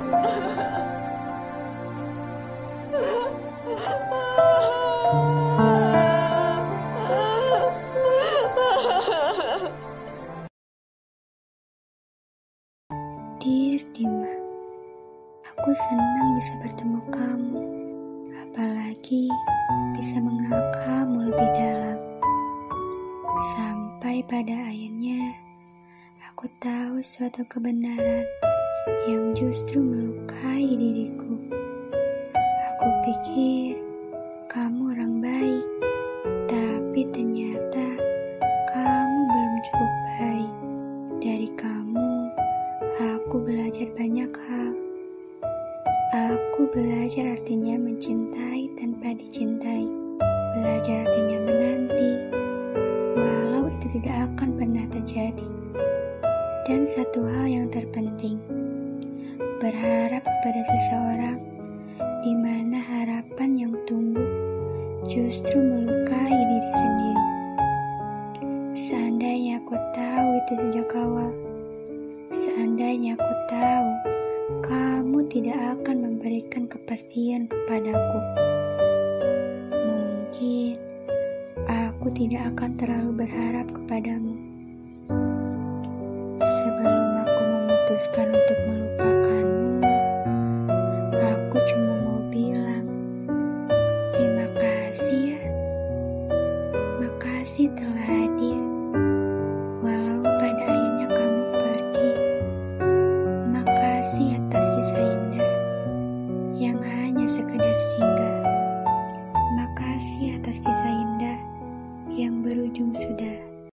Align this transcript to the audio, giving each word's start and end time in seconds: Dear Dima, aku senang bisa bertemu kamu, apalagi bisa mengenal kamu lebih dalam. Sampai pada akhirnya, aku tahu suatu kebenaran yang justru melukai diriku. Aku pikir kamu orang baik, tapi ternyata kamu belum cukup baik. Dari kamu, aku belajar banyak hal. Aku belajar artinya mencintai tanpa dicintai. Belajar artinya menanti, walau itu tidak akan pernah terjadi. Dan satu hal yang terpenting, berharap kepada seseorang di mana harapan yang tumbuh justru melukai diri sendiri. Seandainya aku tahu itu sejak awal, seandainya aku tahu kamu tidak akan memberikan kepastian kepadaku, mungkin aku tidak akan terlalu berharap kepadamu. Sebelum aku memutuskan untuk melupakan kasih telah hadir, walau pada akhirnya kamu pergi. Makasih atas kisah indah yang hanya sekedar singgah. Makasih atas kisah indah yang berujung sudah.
Dear 0.00 0.16
Dima, 13.92 14.32
aku 15.44 15.68
senang 15.76 16.32
bisa 16.40 16.56
bertemu 16.64 17.00
kamu, 17.12 17.60
apalagi 18.40 19.28
bisa 19.92 20.16
mengenal 20.16 20.64
kamu 20.80 21.28
lebih 21.28 21.50
dalam. 21.60 22.00
Sampai 23.52 24.24
pada 24.24 24.64
akhirnya, 24.64 25.36
aku 26.32 26.48
tahu 26.56 27.04
suatu 27.04 27.44
kebenaran 27.44 28.24
yang 29.08 29.32
justru 29.32 29.80
melukai 29.80 30.70
diriku. 30.76 31.34
Aku 32.40 32.88
pikir 33.06 33.80
kamu 34.50 34.92
orang 34.94 35.14
baik, 35.22 35.66
tapi 36.50 37.06
ternyata 37.14 37.86
kamu 38.70 39.20
belum 39.26 39.54
cukup 39.66 39.92
baik. 40.18 40.54
Dari 41.20 41.48
kamu, 41.58 42.12
aku 42.98 43.36
belajar 43.40 43.86
banyak 43.94 44.32
hal. 44.48 44.72
Aku 46.10 46.66
belajar 46.74 47.38
artinya 47.38 47.78
mencintai 47.78 48.66
tanpa 48.74 49.14
dicintai. 49.14 49.86
Belajar 50.50 51.06
artinya 51.06 51.38
menanti, 51.46 52.12
walau 53.14 53.70
itu 53.70 53.86
tidak 54.00 54.26
akan 54.34 54.58
pernah 54.58 54.82
terjadi. 54.90 55.48
Dan 56.66 56.82
satu 56.86 57.22
hal 57.26 57.46
yang 57.46 57.66
terpenting, 57.70 58.42
berharap 59.60 60.24
kepada 60.24 60.60
seseorang 60.64 61.38
di 62.24 62.32
mana 62.32 62.80
harapan 62.80 63.60
yang 63.60 63.74
tumbuh 63.84 64.24
justru 65.04 65.60
melukai 65.60 66.32
diri 66.32 66.72
sendiri. 66.72 67.24
Seandainya 68.72 69.60
aku 69.60 69.76
tahu 69.92 70.28
itu 70.40 70.52
sejak 70.64 70.88
awal, 70.96 71.28
seandainya 72.32 73.12
aku 73.20 73.34
tahu 73.52 73.88
kamu 74.64 75.18
tidak 75.28 75.60
akan 75.76 75.96
memberikan 76.08 76.64
kepastian 76.64 77.44
kepadaku, 77.44 78.18
mungkin 79.76 80.72
aku 81.68 82.08
tidak 82.16 82.48
akan 82.56 82.70
terlalu 82.80 83.12
berharap 83.12 83.68
kepadamu. 83.68 84.40
Sebelum 86.40 87.08
aku 87.28 87.42
memutuskan 87.44 88.32
untuk 88.32 88.58
melupakan 88.64 89.19
kasih 97.60 97.76
telah 97.76 98.04
hadir, 98.08 98.62
walau 99.84 100.24
pada 100.24 100.64
akhirnya 100.64 101.08
kamu 101.12 101.44
pergi. 101.60 102.10
Makasih 103.52 104.28
atas 104.40 104.64
kisah 104.80 105.04
indah 105.04 105.52
yang 106.56 106.80
hanya 106.80 107.28
sekedar 107.28 107.76
singgah. 107.92 108.40
Makasih 109.60 110.40
atas 110.40 110.56
kisah 110.56 110.88
indah 111.04 111.36
yang 112.08 112.40
berujung 112.40 112.96
sudah. 112.96 113.49